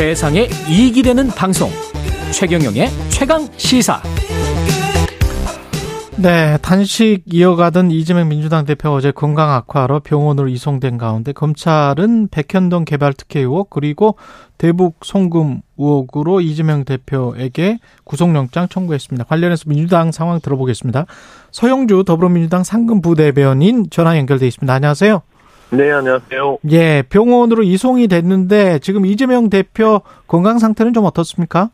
세상에 0.00 0.48
이익이 0.66 1.02
되는 1.02 1.28
방송 1.28 1.68
최경영의 2.32 2.88
최강 3.10 3.46
시사 3.58 4.00
네, 6.16 6.56
단식 6.62 7.20
이어가던 7.26 7.90
이재명 7.90 8.30
민주당 8.30 8.64
대표 8.64 8.88
어제 8.88 9.10
건강 9.10 9.50
악화로 9.50 10.00
병원으로 10.00 10.48
이송된 10.48 10.96
가운데 10.96 11.32
검찰은 11.32 12.28
백현동 12.28 12.86
개발 12.86 13.12
특혜 13.12 13.40
의혹 13.40 13.68
그리고 13.68 14.16
대북 14.56 15.00
송금 15.04 15.60
의혹으로 15.76 16.40
이재명 16.40 16.86
대표에게 16.86 17.78
구속영장 18.04 18.68
청구했습니다. 18.68 19.24
관련해서 19.24 19.64
민주당 19.66 20.12
상황 20.12 20.40
들어보겠습니다. 20.40 21.04
서영주 21.50 22.04
더불어민주당 22.06 22.64
상금 22.64 23.02
부대변인 23.02 23.88
전화 23.90 24.16
연결돼 24.16 24.46
있습니다. 24.46 24.72
안녕하세요. 24.72 25.20
네, 25.72 25.90
안녕하세요. 25.92 26.58
예, 26.70 27.02
병원으로 27.08 27.62
이송이 27.62 28.08
됐는데 28.08 28.80
지금 28.80 29.06
이재명 29.06 29.48
대표 29.50 30.00
건강 30.26 30.58
상태는 30.58 30.92
좀 30.92 31.04
어떻습니까? 31.04 31.70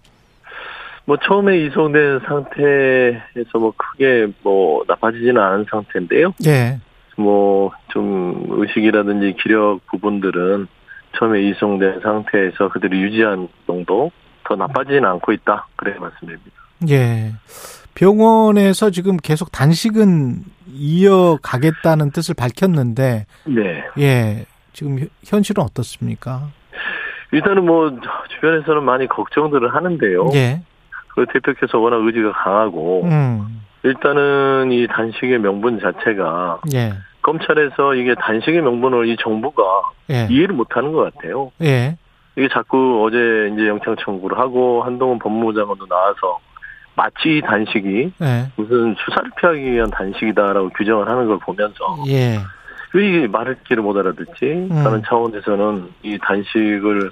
뭐 1.07 1.17
처음에 1.25 1.59
이송된 1.67 2.21
상태에서 2.27 3.59
뭐 3.59 3.73
크게 3.77 4.27
뭐 4.43 4.85
나빠지지는 4.87 5.41
않은 5.41 5.67
상태인데요. 5.71 6.33
예. 6.47 6.79
뭐 7.17 7.71
좀 7.97 8.45
의식이라든지 8.51 9.37
기력 9.43 9.81
부분들은 9.87 10.67
처음에 11.19 11.41
이송된 11.49 12.01
상태에서 12.03 12.69
그대로 12.69 12.95
유지한 12.99 13.49
정도 13.67 14.11
더 14.45 14.55
나빠지지는 14.55 15.05
않고 15.07 15.33
있다. 15.33 15.67
그래 15.77 15.95
말씀드립니다. 15.99 16.51
예. 16.91 17.33
병원에서 17.97 18.91
지금 18.91 19.17
계속 19.17 19.51
단식은 19.51 20.45
이어가겠다는 20.73 22.11
뜻을 22.13 22.35
밝혔는데 22.35 23.25
네. 23.47 23.85
예. 23.99 24.45
지금 24.75 24.99
현- 24.99 25.09
현실은 25.25 25.65
어떻습니까? 25.65 26.49
일단은 27.33 27.65
뭐 27.65 27.91
주변에서는 28.29 28.83
많이 28.85 29.09
걱정들을 29.09 29.75
하는데요. 29.75 30.29
예. 30.35 30.61
그 31.15 31.25
대표께서 31.33 31.79
워낙 31.79 31.97
의지가 32.05 32.33
강하고 32.33 33.05
음. 33.05 33.63
일단은 33.83 34.71
이 34.73 34.87
단식의 34.87 35.39
명분 35.39 35.81
자체가 35.81 36.61
예. 36.75 36.93
검찰에서 37.23 37.95
이게 37.95 38.15
단식의 38.15 38.61
명분을 38.61 39.09
이 39.09 39.17
정부가 39.19 39.63
예. 40.11 40.29
이해를 40.31 40.55
못하는 40.55 40.93
것 40.93 41.15
같아요. 41.15 41.51
예. 41.63 41.97
이게 42.37 42.49
자꾸 42.53 43.03
어제 43.07 43.17
이제 43.55 43.67
영장 43.69 43.97
청구를 44.05 44.39
하고 44.39 44.83
한동훈 44.83 45.19
법무부 45.19 45.55
장관도 45.55 45.87
나와서 45.87 46.39
마치 46.97 47.39
이 47.39 47.41
단식이 47.43 48.13
예. 48.23 48.51
무슨 48.57 48.97
수사를 49.05 49.31
피하기 49.39 49.73
위한 49.73 49.91
단식이다라고 49.91 50.71
규정을 50.71 51.09
하는 51.09 51.27
걸 51.27 51.39
보면서 51.39 51.75
예. 52.09 52.39
왜 52.95 53.09
이게 53.09 53.27
말을 53.29 53.57
길을 53.69 53.83
못 53.83 53.97
알아듣지? 53.97 54.45
음. 54.45 54.69
라는 54.71 55.03
차원에서는 55.07 55.91
이 56.03 56.19
단식을 56.21 57.11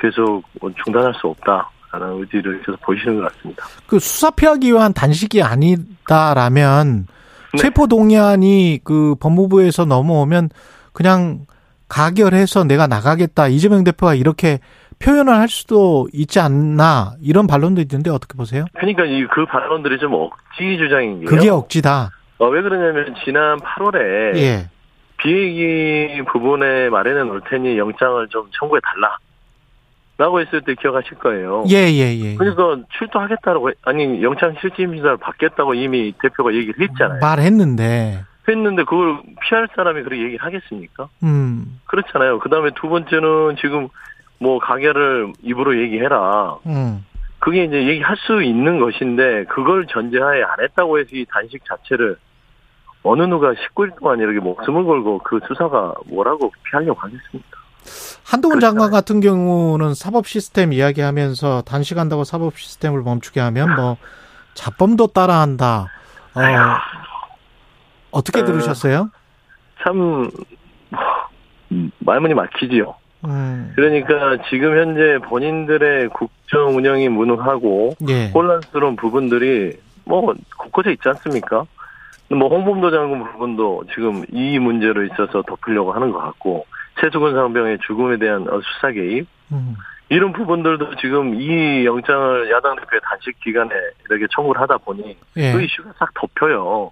계속 0.00 0.42
중단할 0.84 1.12
수 1.14 1.26
없다라는 1.26 2.20
의지를 2.20 2.62
계속 2.62 2.80
보이시는 2.80 3.20
것 3.20 3.32
같습니다. 3.32 3.64
그 3.86 3.98
수사 3.98 4.30
피하기 4.30 4.72
위한 4.72 4.94
단식이 4.94 5.42
아니다라면 5.42 7.06
네. 7.52 7.58
체포 7.58 7.86
동의안이 7.86 8.80
그 8.84 9.14
법무부에서 9.20 9.84
넘어오면 9.84 10.48
그냥 10.92 11.40
가결해서 11.88 12.64
내가 12.64 12.86
나가겠다 12.86 13.48
이재명 13.48 13.84
대표가 13.84 14.14
이렇게 14.14 14.60
표현을 14.98 15.34
할 15.34 15.48
수도 15.48 16.08
있지 16.12 16.40
않나 16.40 17.12
이런 17.20 17.46
반론도 17.46 17.80
있는데 17.82 18.10
어떻게 18.10 18.36
보세요? 18.36 18.64
그러니까 18.74 19.04
이그 19.04 19.46
발언들이 19.46 19.98
좀 19.98 20.14
억지 20.14 20.76
주장인 20.78 21.20
게요. 21.20 21.26
그게 21.26 21.48
억지다. 21.48 22.10
어, 22.38 22.48
왜 22.48 22.62
그러냐면 22.62 23.14
지난 23.24 23.58
8월에 23.58 24.36
예. 24.36 24.68
비행기 25.18 26.24
부분에 26.30 26.88
말에는 26.90 27.30
올 27.30 27.40
테니 27.48 27.76
영장을 27.78 28.28
좀 28.28 28.48
청구해 28.58 28.80
달라. 28.82 29.16
라고 30.16 30.40
했을 30.40 30.62
때 30.62 30.74
기억하실 30.74 31.18
거예요. 31.18 31.62
예, 31.70 31.76
예, 31.76 32.12
예. 32.18 32.34
그러니까 32.34 32.84
출두하겠다라고 32.98 33.70
아니 33.84 34.20
영장 34.20 34.52
실질 34.60 34.88
심사를 34.88 35.16
받겠다고 35.16 35.74
이미 35.74 36.12
대표가 36.20 36.52
얘기를 36.54 36.74
했잖아요. 36.88 37.20
말했는데. 37.20 38.24
했는데 38.48 38.82
그걸 38.82 39.20
피할 39.42 39.68
사람이 39.76 40.02
그렇게 40.02 40.22
얘기를 40.24 40.44
하겠습니까? 40.44 41.08
음. 41.22 41.78
그렇잖아요. 41.84 42.40
그 42.40 42.48
다음에 42.48 42.70
두 42.74 42.88
번째는 42.88 43.56
지금 43.60 43.88
뭐 44.38 44.58
가결을 44.58 45.32
입으로 45.42 45.80
얘기해라. 45.82 46.58
음. 46.66 47.04
그게 47.40 47.64
이제 47.64 47.86
얘기할 47.86 48.16
수 48.16 48.42
있는 48.42 48.80
것인데 48.80 49.44
그걸 49.44 49.86
전제하에 49.86 50.42
안 50.42 50.60
했다고 50.60 50.98
해서 50.98 51.10
이 51.12 51.24
단식 51.30 51.62
자체를 51.64 52.16
어느 53.04 53.22
누가 53.22 53.52
19일 53.52 53.98
동안 53.98 54.18
이렇게 54.18 54.40
목숨을 54.40 54.84
걸고 54.84 55.18
그 55.18 55.38
수사가 55.46 55.94
뭐라고 56.06 56.52
피하려고 56.64 57.00
하겠습니까? 57.00 57.58
한동훈. 58.24 58.60
장관 58.60 58.90
같은 58.90 59.20
경우는 59.20 59.94
사법 59.94 60.26
시스템 60.26 60.72
이야기하면서 60.72 61.62
단식한다고 61.62 62.24
사법 62.24 62.58
시스템을 62.58 63.02
멈추게 63.02 63.40
하면 63.40 63.74
뭐 63.76 63.96
자범도 64.54 65.08
따라한다. 65.08 65.86
어, 66.34 66.40
어떻게 68.10 68.40
어, 68.40 68.44
들으셨어요? 68.44 69.10
참 69.82 70.28
음, 71.70 71.90
말문이 72.00 72.34
막히지요. 72.34 72.94
음. 73.24 73.72
그러니까 73.74 74.38
지금 74.48 74.76
현재 74.76 75.18
본인들의 75.26 76.08
국정 76.10 76.76
운영이 76.76 77.08
무능하고 77.08 77.94
예. 78.08 78.30
혼란스러운 78.30 78.96
부분들이 78.96 79.78
뭐 80.04 80.34
곳곳에 80.56 80.92
있지 80.92 81.08
않습니까? 81.08 81.64
뭐 82.30 82.48
홍범도 82.48 82.90
장군 82.90 83.24
부분도 83.24 83.84
지금 83.94 84.24
이 84.30 84.58
문제로 84.58 85.04
있어서 85.04 85.42
덮으려고 85.42 85.92
하는 85.92 86.10
것 86.10 86.18
같고 86.18 86.66
최수근 87.00 87.32
상병의 87.34 87.78
죽음에 87.86 88.18
대한 88.18 88.46
어, 88.48 88.60
수사 88.60 88.90
개입 88.92 89.26
음. 89.52 89.76
이런 90.10 90.32
부분들도 90.32 90.96
지금 90.96 91.40
이 91.40 91.84
영장을 91.84 92.50
야당 92.50 92.76
대표의 92.76 93.00
단식 93.02 93.38
기간에 93.40 93.70
이렇게 94.08 94.26
청구를 94.34 94.60
하다 94.62 94.78
보니 94.78 95.16
예. 95.36 95.52
그 95.52 95.62
이슈가 95.62 95.92
싹 95.98 96.12
덮여요. 96.14 96.90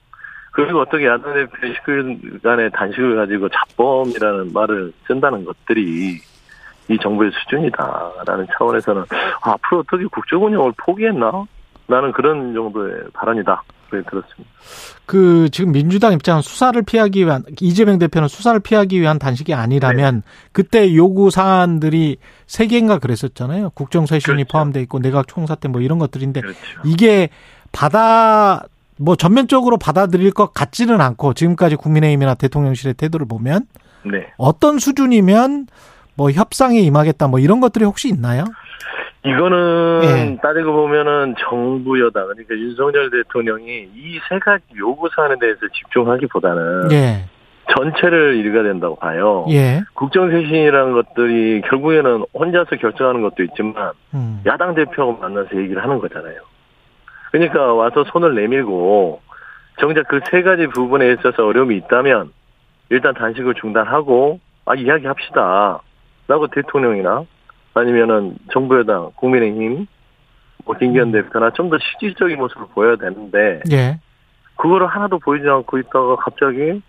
그리고 0.56 0.80
어떻게 0.80 1.06
야당 1.06 1.34
대표의 1.34 1.74
19일간의 1.74 2.72
단식을 2.72 3.16
가지고 3.16 3.48
자범이라는 3.50 4.52
말을 4.54 4.92
쓴다는 5.06 5.44
것들이 5.44 6.18
이 6.88 6.98
정부의 7.02 7.30
수준이다라는 7.32 8.46
차원에서는 8.56 9.02
아, 9.42 9.50
앞으로 9.52 9.80
어떻게 9.80 10.04
국정 10.06 10.44
운영을 10.46 10.72
포기했나? 10.78 11.44
라는 11.88 12.10
그런 12.12 12.54
정도의 12.54 13.04
발언이다. 13.12 13.62
그렇게 13.90 14.08
들었습니다. 14.10 14.50
그 15.04 15.48
지금 15.50 15.72
민주당 15.72 16.12
입장은 16.14 16.42
수사를 16.42 16.80
피하기 16.82 17.24
위한 17.24 17.44
이재명 17.60 17.98
대표는 17.98 18.26
수사를 18.26 18.58
피하기 18.58 19.00
위한 19.00 19.18
단식이 19.18 19.54
아니라면 19.54 20.22
그때 20.52 20.92
요구 20.96 21.30
사안들이 21.30 22.16
세 22.46 22.66
개인가 22.66 22.98
그랬었잖아요. 22.98 23.70
국정쇄신이 23.70 24.36
그렇죠. 24.36 24.52
포함돼 24.52 24.80
있고 24.82 24.98
내각 25.00 25.28
총사 25.28 25.54
때 25.54 25.68
뭐 25.68 25.80
이런 25.80 25.98
것들인데 25.98 26.40
그렇죠. 26.40 26.58
이게 26.84 27.28
받아 27.72 28.62
뭐 28.98 29.16
전면적으로 29.16 29.76
받아들일 29.76 30.32
것 30.32 30.52
같지는 30.54 31.00
않고 31.00 31.34
지금까지 31.34 31.76
국민의힘이나 31.76 32.34
대통령실의 32.34 32.94
태도를 32.94 33.26
보면 33.28 33.62
네. 34.04 34.32
어떤 34.38 34.78
수준이면 34.78 35.66
뭐 36.16 36.30
협상에 36.30 36.78
임하겠다 36.80 37.28
뭐 37.28 37.38
이런 37.38 37.60
것들이 37.60 37.84
혹시 37.84 38.08
있나요? 38.08 38.44
이거는 39.24 40.00
예. 40.04 40.38
따지고 40.40 40.72
보면은 40.72 41.34
정부 41.40 42.00
여당 42.00 42.26
그러니까 42.28 42.54
윤석열 42.54 43.10
대통령이 43.10 43.88
이 43.94 44.18
세 44.28 44.38
가지 44.38 44.64
요구 44.78 45.08
사안에 45.14 45.34
대해서 45.40 45.60
집중하기보다는 45.74 46.92
예. 46.92 47.24
전체를 47.74 48.36
읽어야 48.46 48.62
된다고 48.62 48.94
봐요. 48.94 49.44
예. 49.50 49.82
국정쇄신이라는 49.94 50.92
것들이 50.92 51.60
결국에는 51.62 52.24
혼자서 52.32 52.76
결정하는 52.76 53.22
것도 53.22 53.42
있지만 53.42 53.90
음. 54.14 54.40
야당 54.46 54.74
대표하고 54.76 55.18
만나서 55.20 55.56
얘기를 55.56 55.82
하는 55.82 55.98
거잖아요. 55.98 56.36
그러니까 57.32 57.72
와서 57.74 58.04
손을 58.04 58.34
내밀고 58.34 59.20
정작 59.80 60.08
그 60.08 60.20
세 60.30 60.42
가지 60.42 60.66
부분에 60.68 61.12
있어서 61.12 61.46
어려움이 61.46 61.76
있다면 61.76 62.32
일단 62.90 63.14
단식을 63.14 63.54
중단하고 63.54 64.40
아 64.64 64.74
이야기합시다. 64.74 65.80
라고 66.28 66.46
대통령이나 66.48 67.24
아니면은 67.74 68.36
정부 68.52 68.78
여당 68.78 69.10
국민의힘 69.16 69.86
뭐 70.64 70.74
김기현 70.76 71.12
대표나 71.12 71.50
좀 71.50 71.68
더 71.70 71.78
실질적인 71.78 72.36
모습을 72.38 72.66
보여야 72.74 72.96
되는데 72.96 73.60
예. 73.70 73.98
그거를 74.56 74.86
하나도 74.88 75.18
보이지 75.20 75.46
않고 75.48 75.78
있다가 75.78 76.16
갑자기 76.16 76.80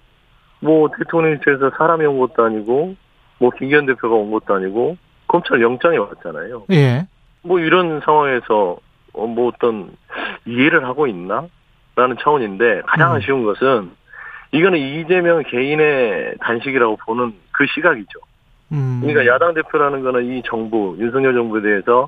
뭐 0.62 0.90
대통령실에서 0.98 1.72
사람이 1.78 2.06
온 2.06 2.18
것도 2.20 2.44
아니고 2.46 2.96
뭐 3.40 3.52
김기현 3.52 3.86
대표가 3.86 4.16
온 4.16 4.32
것도 4.32 4.56
아니고 4.56 4.98
검찰 5.28 5.62
영장이 5.62 5.98
왔잖아요. 5.98 6.64
예. 6.72 7.06
뭐 7.44 7.60
이런 7.60 8.00
상황에서 8.04 8.72
어, 8.72 8.78
뭐 9.26 9.48
어떤 9.48 9.92
이해를 10.46 10.86
하고 10.86 11.08
있나? 11.08 11.48
라는 11.96 12.16
차원인데 12.22 12.84
가장 12.86 13.12
음. 13.12 13.16
아쉬운 13.18 13.44
것은 13.44 13.90
이거는 14.52 14.78
이재명 14.78 15.42
개인의 15.42 16.36
단식이라고 16.40 16.98
보는 16.98 17.34
그 17.52 17.66
시각이죠. 17.74 18.20
음. 18.72 19.00
그러니까 19.02 19.26
야당 19.34 19.56
대표라는 19.56 20.04
거는 20.04 20.26
이 20.26 20.44
정부, 20.46 20.96
윤석열 21.00 21.34
정부에 21.34 21.62
대해서 21.62 22.08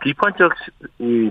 비판적 0.00 0.52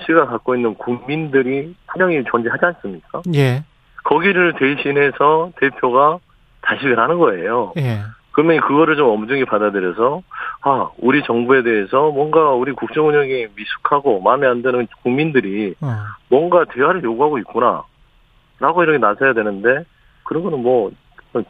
시각 0.05 0.25
갖고 0.29 0.55
있는 0.55 0.75
국민들이 0.75 1.75
분명히 1.87 2.23
존재하지 2.25 2.65
않습니까? 2.65 3.21
예. 3.35 3.63
거기를 4.03 4.53
대신해서 4.59 5.51
대표가 5.59 6.19
단식을 6.61 6.99
하는 6.99 7.19
거예요. 7.19 7.73
예. 7.77 8.01
그러면 8.33 8.59
그거를 8.61 8.97
좀 8.97 9.09
엄중히 9.09 9.45
받아들여서 9.45 10.21
아 10.61 10.89
우리 10.97 11.23
정부에 11.23 11.63
대해서 11.63 12.11
뭔가 12.11 12.51
우리 12.51 12.71
국정 12.73 13.07
운영이 13.07 13.47
미숙하고 13.55 14.19
마음에 14.21 14.47
안 14.47 14.61
드는 14.61 14.87
국민들이 15.01 15.75
어. 15.81 15.95
뭔가 16.29 16.65
대화를 16.65 17.03
요구하고 17.03 17.37
있구나 17.39 17.83
라고 18.59 18.83
이렇게 18.83 18.97
나서야 18.97 19.33
되는데 19.33 19.85
그런 20.23 20.43
거는 20.43 20.61
뭐 20.61 20.91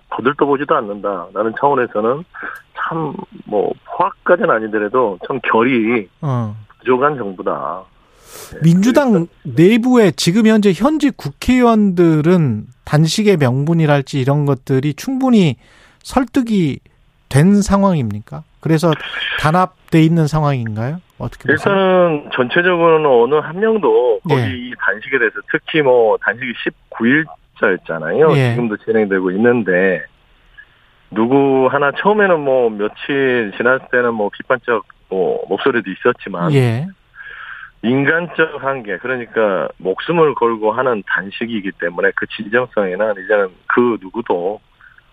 거들떠 0.09 0.45
보지도 0.45 0.75
않는다 0.75 1.27
라는 1.33 1.53
차원에서는 1.59 2.23
참 2.75 3.13
뭐 3.45 3.71
포악까지는 3.85 4.49
아니더라도 4.49 5.19
참 5.27 5.39
결이 5.43 6.09
어. 6.21 6.55
부족한 6.79 7.17
정부다. 7.17 7.83
네, 8.53 8.59
민주당 8.63 9.27
내부에 9.43 10.11
지금 10.11 10.47
현재 10.47 10.71
현직 10.73 11.15
국회의원들은 11.17 12.65
단식의 12.85 13.37
명분이랄지 13.37 14.19
이런 14.19 14.45
것들이 14.45 14.93
충분히 14.95 15.57
설득이 16.03 16.79
된 17.29 17.61
상황입니까? 17.61 18.43
그래서 18.59 18.91
단합돼 19.39 20.01
있는 20.01 20.27
상황인가요? 20.27 21.01
어떻게 21.17 21.51
보세요? 21.51 21.73
일단은 21.73 22.29
전체적으로는 22.33 23.09
어느 23.09 23.35
한 23.35 23.59
명도 23.59 24.19
거기 24.21 24.41
예. 24.41 24.47
이 24.51 24.73
단식에 24.77 25.17
대해서 25.17 25.35
특히 25.51 25.81
뭐 25.81 26.17
단식이 26.17 26.53
19일자였잖아요. 27.59 28.37
예. 28.37 28.51
지금도 28.51 28.77
진행되고 28.77 29.31
있는데 29.31 30.03
누구 31.11 31.67
하나 31.71 31.91
처음에는 31.91 32.39
뭐 32.39 32.69
며칠 32.69 33.51
지났을 33.57 33.87
때는 33.91 34.13
뭐 34.13 34.29
비판적 34.29 34.85
뭐 35.09 35.43
목소리도 35.49 35.89
있었지만 35.89 36.53
예. 36.53 36.87
인간적 37.83 38.63
한계 38.63 38.97
그러니까 38.97 39.67
목숨을 39.77 40.35
걸고 40.35 40.71
하는 40.71 41.03
단식이기 41.05 41.71
때문에 41.79 42.11
그 42.15 42.25
진정성에는 42.27 43.23
이제는 43.25 43.49
그 43.67 43.97
누구도 44.01 44.61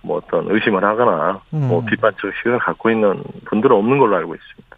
뭐 0.03 0.19
어떤 0.19 0.51
의심을 0.51 0.85
하거나 0.85 1.41
뭐 1.51 1.81
음. 1.81 1.87
비판적 1.87 2.33
시각을 2.39 2.59
갖고 2.61 2.91
있는 2.91 3.23
분들은 3.47 3.77
없는 3.77 3.99
걸로 3.99 4.17
알고 4.17 4.35
있습니다. 4.35 4.77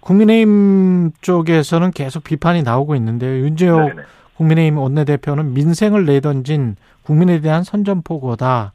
국민의힘 0.00 1.12
쪽에서는 1.20 1.92
계속 1.92 2.24
비판이 2.24 2.62
나오고 2.62 2.96
있는데요. 2.96 3.44
윤재호 3.44 3.78
네네. 3.78 4.02
국민의힘 4.36 4.78
원내대표는 4.78 5.54
민생을 5.54 6.06
내던진 6.06 6.76
국민에 7.02 7.40
대한 7.40 7.62
선전포고다. 7.62 8.72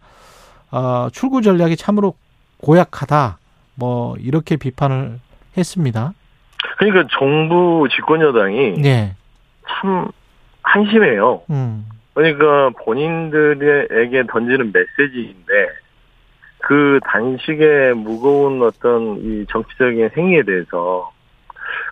어, 0.71 1.07
출구 1.11 1.41
전략이 1.41 1.75
참으로 1.75 2.13
고약하다. 2.61 3.37
뭐 3.75 4.15
이렇게 4.19 4.55
비판을 4.55 5.19
했습니다. 5.57 6.13
그러니까 6.77 7.07
정부 7.17 7.87
집권 7.91 8.21
여당이 8.21 8.75
예. 8.85 9.15
참 9.67 10.07
한심해요. 10.61 11.41
음. 11.49 11.85
그러니까 12.17 12.71
본인들에게 12.83 14.23
던지는 14.27 14.73
메시지인데 14.73 15.53
그 16.57 16.99
단식의 17.05 17.93
무거운 17.93 18.59
어떤 18.63 19.17
이 19.19 19.45
정치적인 19.47 20.09
행위에 20.17 20.41
대해서 20.41 21.11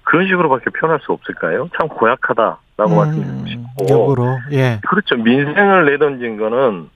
그런 0.03 0.25
식으로밖에 0.25 0.71
표현할 0.71 0.99
수 1.01 1.11
없을까요? 1.11 1.69
참 1.77 1.87
고약하다라고 1.89 2.95
말씀드리고 2.95 3.45
싶고 3.45 3.85
역으로 3.87 4.37
예. 4.53 4.79
그렇죠. 4.89 5.15
민생을 5.15 5.85
내던진 5.85 6.37
거는 6.37 6.89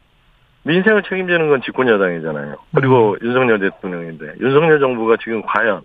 민생을 0.63 1.03
책임지는 1.03 1.49
건 1.49 1.61
집권 1.61 1.87
여당이잖아요. 1.87 2.55
그리고 2.73 3.15
윤석열 3.21 3.59
대통령인데 3.59 4.37
윤석열 4.39 4.79
정부가 4.79 5.17
지금 5.23 5.43
과연 5.43 5.81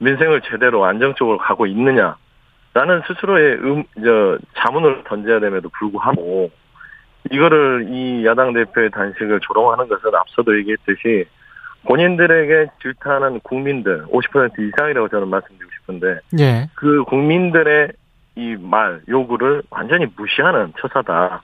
민생을 0.00 0.42
제대로 0.42 0.84
안정적으로 0.84 1.38
가고 1.38 1.64
있느냐 1.64 2.16
라는 2.74 3.00
스스로의 3.06 3.54
음, 3.54 3.84
저 4.04 4.36
자문을 4.58 5.04
던져야 5.04 5.40
됨에도 5.40 5.70
불구하고 5.78 6.50
이거를 7.30 7.86
이 7.90 8.24
야당 8.26 8.52
대표의 8.52 8.90
단식을 8.90 9.40
조롱하는 9.40 9.88
것은 9.88 10.14
앞서도 10.14 10.58
얘기했듯이 10.58 11.24
본인들에게 11.86 12.70
질타하는 12.82 13.40
국민들 13.40 14.04
50% 14.06 14.58
이상이라고 14.58 15.08
저는 15.08 15.28
말씀드리고 15.28 15.70
싶은데 15.80 16.20
예. 16.40 16.68
그 16.74 17.04
국민들의 17.04 17.88
이 18.36 18.56
말 18.60 19.00
요구를 19.08 19.62
완전히 19.70 20.06
무시하는 20.16 20.72
처사다. 20.80 21.42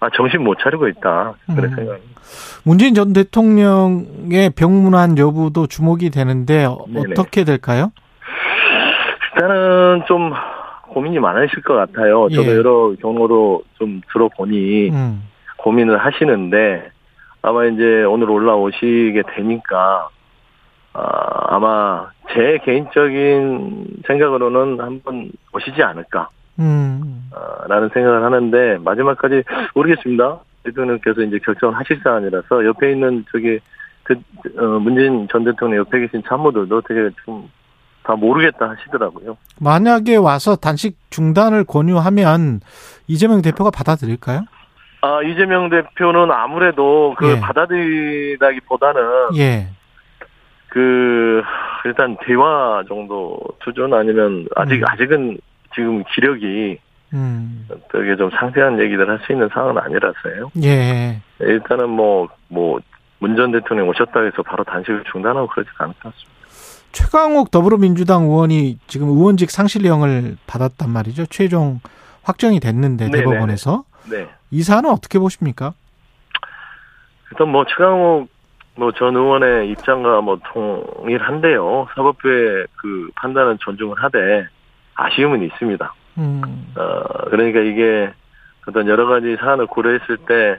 아 0.00 0.10
정신 0.16 0.42
못 0.42 0.58
차리고 0.58 0.88
있다. 0.88 1.34
그런 1.46 1.64
음. 1.70 1.74
생각입니다. 1.76 2.20
문재인 2.64 2.94
전 2.94 3.12
대통령의 3.12 4.50
병문안 4.56 5.16
여부도 5.16 5.68
주목이 5.68 6.10
되는데 6.10 6.64
어- 6.64 6.84
네네. 6.88 7.12
어떻게 7.12 7.44
될까요? 7.44 7.92
일단은 9.34 10.02
좀 10.08 10.32
고민이 10.94 11.18
많으실 11.18 11.62
것 11.62 11.74
같아요. 11.74 12.28
저도 12.30 12.52
예. 12.52 12.56
여러 12.56 12.94
경로로 13.00 13.62
좀 13.74 14.00
들어보니 14.12 14.90
음. 14.90 15.22
고민을 15.58 15.98
하시는데 15.98 16.90
아마 17.42 17.66
이제 17.66 18.04
오늘 18.04 18.30
올라오시게 18.30 19.22
되니까 19.34 20.08
아, 20.92 21.54
아마 21.54 22.10
제 22.32 22.58
개인적인 22.64 24.02
생각으로는 24.06 24.80
한번 24.80 25.30
오시지 25.52 25.82
않을까. 25.82 26.28
음. 26.60 27.28
어, 27.34 27.66
라는 27.66 27.88
생각을 27.92 28.22
하는데 28.22 28.78
마지막까지 28.78 29.42
모르겠습니다. 29.74 30.38
대통령께서 30.62 31.22
이제 31.22 31.38
결정을 31.44 31.74
하실 31.74 32.00
사안이라서 32.02 32.64
옆에 32.64 32.92
있는 32.92 33.24
저기 33.32 33.58
그 34.04 34.14
어, 34.56 34.78
문재인 34.78 35.26
전 35.28 35.44
대통령 35.44 35.80
옆에 35.80 35.98
계신 36.00 36.22
참모들도 36.28 36.82
되게 36.82 37.10
좀 37.24 37.50
다 38.04 38.14
모르겠다 38.14 38.68
하시더라고요. 38.70 39.36
만약에 39.60 40.16
와서 40.16 40.56
단식 40.56 40.96
중단을 41.10 41.64
권유하면 41.64 42.60
이재명 43.06 43.42
대표가 43.42 43.70
받아들일까요? 43.70 44.42
아 45.00 45.22
이재명 45.22 45.68
대표는 45.70 46.30
아무래도 46.30 47.14
그 47.18 47.30
예. 47.30 47.40
받아들이다기보다는 47.40 49.02
예. 49.36 49.68
그 50.68 51.42
일단 51.84 52.16
대화 52.24 52.82
정도 52.88 53.38
수준 53.62 53.92
아니면 53.94 54.46
아직 54.56 54.76
음. 54.76 54.84
아직은 54.86 55.38
지금 55.74 56.04
기력이 56.14 56.78
음. 57.12 57.68
되게 57.92 58.16
좀 58.16 58.30
상세한 58.30 58.80
얘기를 58.80 59.08
할 59.08 59.18
수 59.24 59.32
있는 59.32 59.48
상황은 59.52 59.78
아니라서요. 59.80 60.50
예. 60.64 61.20
일단은 61.40 61.88
뭐, 61.88 62.28
뭐, 62.48 62.80
문전 63.20 63.52
대통령 63.52 63.88
오셨다 63.88 64.20
해서 64.20 64.42
바로 64.42 64.64
단식을 64.64 65.04
중단하고 65.12 65.46
그러지 65.46 65.70
않을 65.78 65.94
것 65.94 66.02
같습니다. 66.12 66.33
최강욱 66.94 67.50
더불어민주당 67.50 68.22
의원이 68.22 68.78
지금 68.86 69.08
의원직 69.08 69.50
상실령을 69.50 70.36
받았단 70.46 70.88
말이죠. 70.88 71.26
최종 71.26 71.80
확정이 72.22 72.60
됐는데 72.60 73.06
네네네. 73.06 73.24
대법원에서 73.24 73.84
네. 74.10 74.28
이 74.50 74.62
사안은 74.62 74.90
어떻게 74.90 75.18
보십니까? 75.18 75.74
일단 77.32 77.48
뭐, 77.48 77.64
최강욱 77.66 78.28
뭐 78.76 78.92
전 78.92 79.14
의원의 79.16 79.70
입장과 79.70 80.20
뭐 80.20 80.38
동일한데요. 80.52 81.88
사법부의 81.94 82.66
그 82.76 83.10
판단은 83.16 83.58
존중을 83.60 83.96
하되 84.02 84.46
아쉬움은 84.94 85.42
있습니다. 85.42 85.94
음. 86.18 86.42
어, 86.76 87.30
그러니까 87.30 87.60
이게 87.60 88.12
어떤 88.68 88.88
여러 88.88 89.06
가지 89.06 89.36
사안을 89.36 89.66
고려했을 89.66 90.16
때 90.28 90.58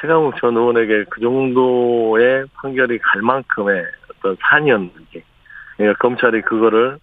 최강욱 0.00 0.34
전 0.40 0.56
의원에게 0.56 1.04
그 1.10 1.20
정도의 1.20 2.46
판결이 2.54 2.98
갈 2.98 3.22
만큼의 3.22 3.84
어떤 4.10 4.36
사안이었는지 4.40 5.22
그러니까 5.76 5.98
검찰이 6.00 6.42
그거를 6.42 6.98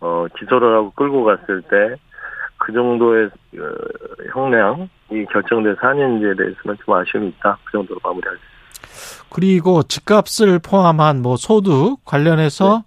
어, 0.00 0.26
기소를 0.38 0.76
하고 0.76 0.90
끌고 0.92 1.24
갔을 1.24 1.62
때 1.62 1.96
그 2.60 2.72
정도의 2.72 3.26
어, 3.26 3.62
형량이 4.34 5.24
결정된 5.32 5.76
사안인지에 5.80 6.34
대해서는 6.36 6.76
좀 6.84 6.94
아쉬움이 6.94 7.28
있다. 7.28 7.58
그 7.64 7.72
정도로 7.72 7.98
마무리하겠습니다. 8.04 8.50
그리고 9.30 9.82
집값을 9.82 10.58
포함한 10.58 11.22
뭐 11.22 11.36
소득 11.36 12.04
관련해서 12.04 12.84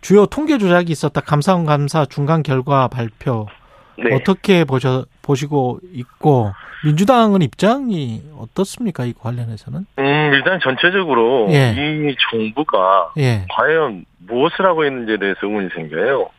주요 0.00 0.24
통계 0.26 0.56
조작이 0.56 0.90
있었다. 0.90 1.20
감사원 1.20 1.66
감사 1.66 2.06
중간 2.06 2.42
결과 2.42 2.88
발표 2.88 3.46
네. 3.98 4.14
어떻게 4.14 4.64
보셔 4.64 5.04
보시고 5.20 5.80
있고 5.92 6.52
민주당은 6.84 7.42
입장이 7.42 8.22
어떻습니까? 8.38 9.04
이 9.04 9.12
관련해서는? 9.12 9.86
음, 9.98 10.30
일단 10.32 10.60
전체적으로 10.60 11.48
예. 11.50 11.72
이 11.72 12.16
정부가 12.30 13.12
예. 13.18 13.44
과연 13.50 14.04
무엇을 14.18 14.64
하고 14.64 14.84
있는지에 14.84 15.18
대해서 15.18 15.40
의문이 15.42 15.68
생겨요. 15.74 16.30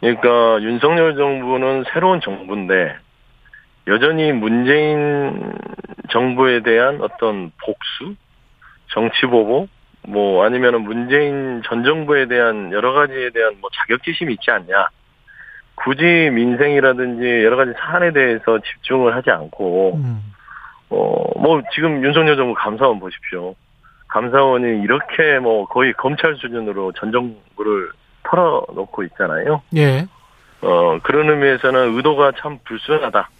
그러니까 0.00 0.62
윤석열 0.62 1.16
정부는 1.16 1.84
새로운 1.92 2.20
정부인데 2.20 2.96
여전히 3.86 4.32
문재인 4.32 5.52
정부에 6.10 6.60
대한 6.62 7.00
어떤 7.00 7.50
복수, 7.64 8.14
정치 8.92 9.26
보복, 9.26 9.68
뭐 10.06 10.44
아니면은 10.44 10.82
문재인 10.82 11.62
전 11.64 11.84
정부에 11.84 12.26
대한 12.26 12.72
여러 12.72 12.92
가지에 12.92 13.30
대한 13.30 13.56
뭐 13.60 13.70
자격지심이 13.72 14.34
있지 14.34 14.50
않냐. 14.50 14.88
굳이 15.74 16.04
민생이라든지 16.04 17.44
여러 17.44 17.56
가지 17.56 17.72
사안에 17.78 18.12
대해서 18.12 18.58
집중을 18.58 19.14
하지 19.14 19.30
않고 19.30 19.94
음. 19.96 20.32
어, 20.90 21.40
뭐, 21.40 21.62
지금 21.74 22.04
윤석열 22.04 22.36
정부 22.36 22.54
감사원 22.54 23.00
보십시오. 23.00 23.54
감사원이 24.08 24.82
이렇게 24.82 25.38
뭐 25.38 25.66
거의 25.66 25.94
검찰 25.94 26.36
수준으로 26.36 26.92
전 26.92 27.10
정부를 27.10 27.90
털어놓고 28.24 29.02
있잖아요. 29.04 29.62
예. 29.74 30.06
어, 30.60 30.98
그런 31.02 31.30
의미에서는 31.30 31.96
의도가 31.96 32.32
참 32.38 32.58
불순하다. 32.64 33.30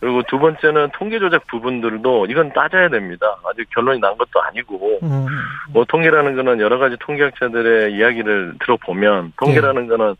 그리고 0.00 0.22
두 0.28 0.38
번째는 0.38 0.90
통계 0.94 1.18
조작 1.18 1.46
부분들도 1.48 2.26
이건 2.26 2.52
따져야 2.52 2.88
됩니다. 2.88 3.36
아직 3.44 3.68
결론이 3.74 4.00
난 4.00 4.16
것도 4.16 4.40
아니고 4.40 5.00
음. 5.02 5.26
뭐 5.72 5.84
통계라는 5.84 6.36
거는 6.36 6.60
여러 6.60 6.78
가지 6.78 6.96
통계학자들의 7.00 7.92
이야기를 7.92 8.54
들어보면 8.60 9.32
통계라는 9.36 9.84
예. 9.84 9.88
거는 9.88 10.14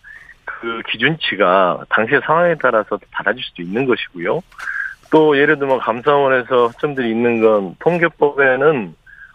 그 0.60 0.82
기준치가 0.90 1.84
당시의 1.90 2.20
상황에 2.24 2.54
따라서 2.60 2.98
달라질 3.12 3.42
수도 3.44 3.62
있는 3.62 3.84
것이고요. 3.86 4.40
또 5.10 5.38
예를 5.38 5.58
들면 5.58 5.78
감사원에서 5.78 6.68
허점들이 6.68 7.10
있는 7.10 7.40
건 7.40 7.76
통계법에는 7.78 8.94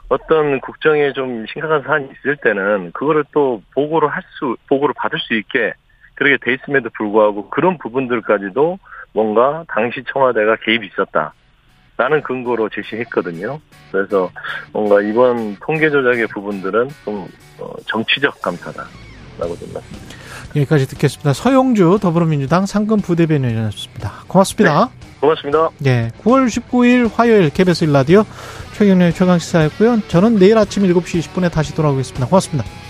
어떤 0.09 0.59
국정에 0.59 1.13
좀 1.13 1.45
심각한 1.47 1.81
사안이 1.81 2.09
있을 2.11 2.37
때는 2.37 2.91
그거를 2.91 3.23
또 3.31 3.61
보고를 3.73 4.09
할 4.09 4.21
수, 4.37 4.55
보고를 4.67 4.93
받을 4.95 5.17
수 5.19 5.33
있게 5.33 5.73
그렇게 6.15 6.37
돼 6.43 6.53
있음에도 6.53 6.89
불구하고 6.91 7.49
그런 7.49 7.77
부분들까지도 7.79 8.77
뭔가 9.13 9.63
당시 9.67 10.03
청와대가 10.11 10.55
개입이 10.57 10.87
있었다. 10.87 11.33
라는 11.95 12.21
근거로 12.23 12.69
제시했거든요. 12.69 13.59
그래서 13.91 14.29
뭔가 14.71 14.99
이번 15.01 15.55
통계 15.57 15.91
조작의 15.91 16.27
부분들은 16.27 16.89
좀 17.05 17.27
어, 17.59 17.71
정치적 17.85 18.41
감사다 18.41 18.83
라고 19.37 19.57
좀 19.57 19.73
말씀드립니다. 19.73 20.15
여기까지 20.55 20.87
듣겠습니다. 20.87 21.33
서용주 21.33 21.99
더불어민주당 22.01 22.65
상근 22.65 22.97
부대변인이었습니다. 22.97 24.25
고맙습니다. 24.27 24.89
고맙습니다. 25.19 25.69
예, 25.85 26.11
9월 26.23 26.47
19일 26.47 27.09
화요일 27.13 27.49
KBS 27.49 27.85
1라디오 27.87 28.25
최경련의 28.73 29.13
최강시사였고요. 29.13 30.01
저는 30.07 30.37
내일 30.37 30.57
아침 30.57 30.83
7시 30.83 31.21
20분에 31.21 31.51
다시 31.51 31.73
돌아오겠습니다. 31.73 32.27
고맙습니다. 32.27 32.82